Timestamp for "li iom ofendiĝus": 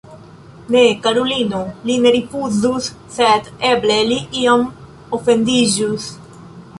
4.13-6.09